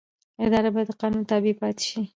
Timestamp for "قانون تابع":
1.01-1.53